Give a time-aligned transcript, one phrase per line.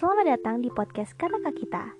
[0.00, 1.92] Selamat datang di podcast Kata Kita.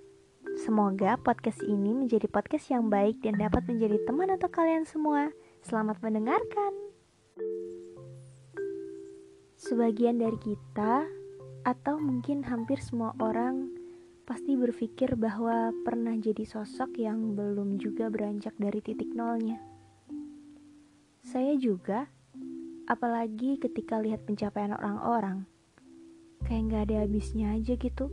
[0.56, 5.28] Semoga podcast ini menjadi podcast yang baik dan dapat menjadi teman untuk kalian semua.
[5.60, 6.72] Selamat mendengarkan.
[9.60, 11.04] Sebagian dari kita,
[11.68, 13.68] atau mungkin hampir semua orang,
[14.24, 19.60] pasti berpikir bahwa pernah jadi sosok yang belum juga beranjak dari titik nolnya.
[21.20, 22.08] Saya juga,
[22.88, 25.44] apalagi ketika lihat pencapaian orang-orang
[26.50, 28.10] kayak nggak ada habisnya aja gitu.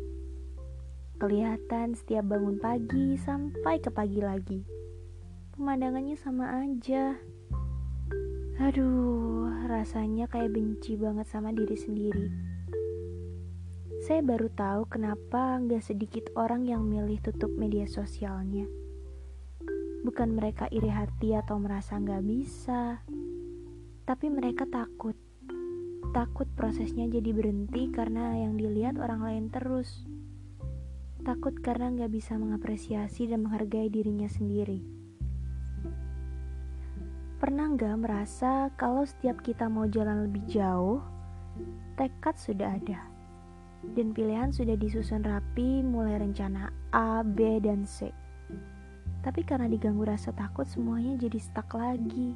[1.17, 4.61] Kelihatan setiap bangun pagi sampai ke pagi lagi.
[5.57, 7.17] Pemandangannya sama aja.
[8.61, 12.29] Aduh, rasanya kayak benci banget sama diri sendiri.
[14.05, 18.69] Saya baru tahu kenapa nggak sedikit orang yang milih tutup media sosialnya.
[20.05, 23.01] Bukan mereka iri hati atau merasa nggak bisa,
[24.05, 25.17] tapi mereka takut
[26.15, 30.05] Takut prosesnya jadi berhenti karena yang dilihat orang lain terus.
[31.21, 34.79] Takut karena nggak bisa mengapresiasi dan menghargai dirinya sendiri.
[37.37, 41.03] Pernah nggak merasa kalau setiap kita mau jalan lebih jauh,
[41.93, 43.01] tekad sudah ada.
[43.93, 48.09] Dan pilihan sudah disusun rapi mulai rencana A, B, dan C.
[49.21, 52.33] Tapi karena diganggu rasa takut semuanya jadi stuck lagi.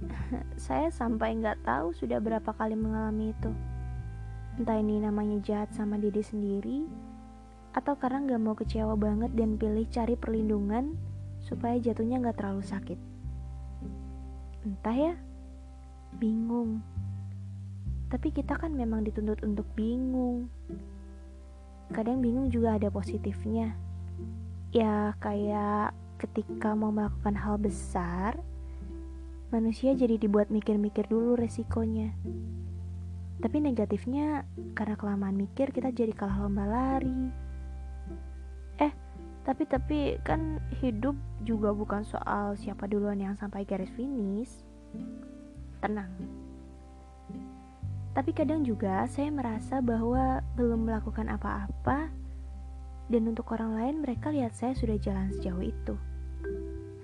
[0.66, 3.50] saya sampai nggak tahu sudah berapa kali mengalami itu.
[4.56, 6.88] Entah ini namanya jahat sama diri sendiri,
[7.76, 10.96] atau karena nggak mau kecewa banget dan pilih cari perlindungan
[11.44, 12.98] supaya jatuhnya nggak terlalu sakit.
[14.64, 15.14] Entah ya,
[16.16, 16.80] bingung.
[18.08, 20.48] Tapi kita kan memang dituntut untuk bingung.
[21.92, 23.76] Kadang bingung juga ada positifnya.
[24.72, 28.40] Ya kayak ketika mau melakukan hal besar,
[29.50, 32.10] manusia jadi dibuat mikir-mikir dulu resikonya.
[33.36, 37.30] Tapi negatifnya, karena kelamaan mikir kita jadi kalah lomba lari.
[38.80, 38.92] Eh,
[39.44, 41.14] tapi tapi kan hidup
[41.44, 44.50] juga bukan soal siapa duluan yang sampai garis finish.
[45.84, 46.10] Tenang.
[48.16, 52.08] Tapi kadang juga saya merasa bahwa belum melakukan apa-apa
[53.12, 55.94] dan untuk orang lain mereka lihat saya sudah jalan sejauh itu.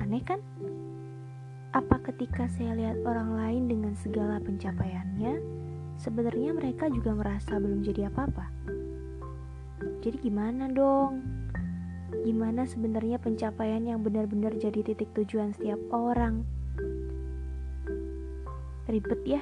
[0.01, 0.41] Aneh kan?
[1.73, 5.41] Apa ketika saya lihat orang lain dengan segala pencapaiannya,
[5.97, 8.45] sebenarnya mereka juga merasa belum jadi apa-apa?
[10.05, 11.25] Jadi gimana dong?
[12.29, 16.45] Gimana sebenarnya pencapaian yang benar-benar jadi titik tujuan setiap orang?
[18.85, 19.41] Ribet ya?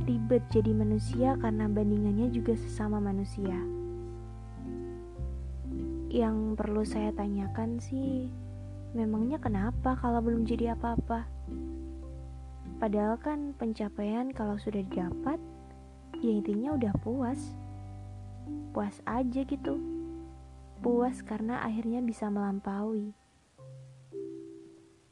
[0.00, 3.60] Ribet jadi manusia karena bandingannya juga sesama manusia.
[6.08, 8.32] Yang perlu saya tanyakan sih,
[8.94, 11.33] Memangnya kenapa kalau belum jadi apa-apa?
[12.78, 15.38] Padahal kan pencapaian kalau sudah didapat,
[16.18, 17.54] ya intinya udah puas.
[18.74, 19.78] Puas aja gitu.
[20.82, 23.14] Puas karena akhirnya bisa melampaui.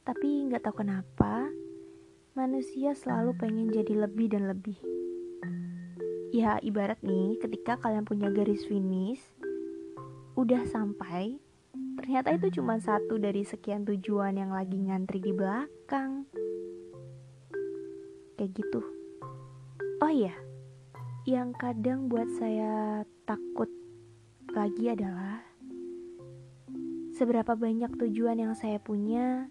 [0.02, 1.46] Tapi nggak tahu kenapa,
[2.34, 4.78] manusia selalu pengen jadi lebih dan lebih.
[6.34, 9.22] Ya ibarat nih ketika kalian punya garis finish,
[10.34, 11.38] udah sampai,
[12.02, 16.26] Ternyata itu cuma satu dari sekian tujuan yang lagi ngantri di belakang.
[18.42, 18.82] Kayak gitu.
[20.02, 20.34] Oh iya,
[21.30, 23.70] yang kadang buat saya takut
[24.50, 25.46] lagi adalah
[27.14, 29.46] seberapa banyak tujuan yang saya punya,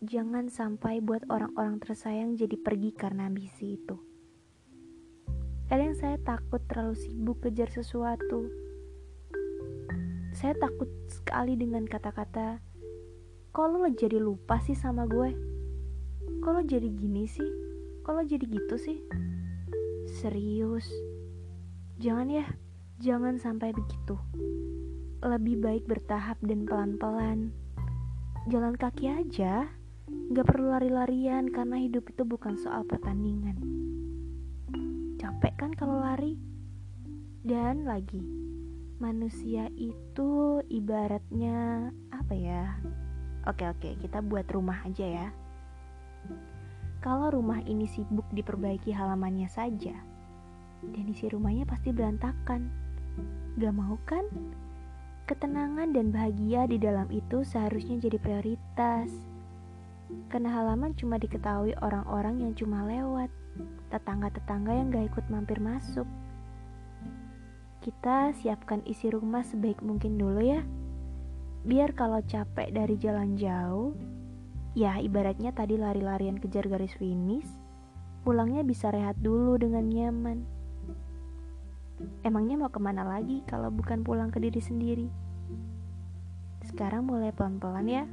[0.00, 4.00] jangan sampai buat orang-orang tersayang jadi pergi karena ambisi itu.
[5.68, 8.48] Kadang saya takut terlalu sibuk kejar sesuatu,
[10.32, 12.64] saya takut sekali dengan kata-kata
[13.52, 15.36] Kok lo jadi lupa sih sama gue?
[16.40, 17.71] Kok jadi gini sih?
[18.02, 18.98] Lo jadi gitu sih?
[20.10, 20.90] Serius
[22.02, 22.46] Jangan ya
[22.98, 24.18] Jangan sampai begitu
[25.22, 27.54] Lebih baik bertahap dan pelan-pelan
[28.50, 29.70] Jalan kaki aja
[30.34, 33.58] Gak perlu lari-larian Karena hidup itu bukan soal pertandingan
[35.22, 36.34] Capek kan kalau lari?
[37.42, 38.22] Dan lagi
[39.02, 42.78] manusia itu ibaratnya apa ya?
[43.50, 45.28] Oke oke, kita buat rumah aja ya.
[47.02, 49.92] Kalau rumah ini sibuk diperbaiki halamannya saja,
[50.86, 52.70] dan isi rumahnya pasti berantakan.
[53.58, 54.22] Gak mau kan?
[55.26, 59.10] Ketenangan dan bahagia di dalam itu seharusnya jadi prioritas.
[60.30, 63.28] Karena halaman cuma diketahui orang-orang yang cuma lewat,
[63.90, 66.06] tetangga-tetangga yang gak ikut mampir masuk
[67.82, 70.62] kita siapkan isi rumah sebaik mungkin dulu ya.
[71.66, 73.90] Biar kalau capek dari jalan jauh,
[74.72, 77.48] ya ibaratnya tadi lari-larian kejar garis finish,
[78.24, 80.38] pulangnya bisa rehat dulu dengan nyaman.
[82.26, 85.08] Emangnya mau ke mana lagi kalau bukan pulang ke diri sendiri?
[86.66, 88.04] Sekarang mulai pelan-pelan ya,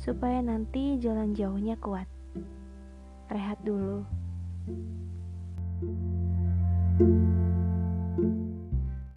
[0.00, 2.08] supaya nanti jalan jauhnya kuat.
[3.28, 4.04] Rehat dulu.
[6.94, 7.43] thank you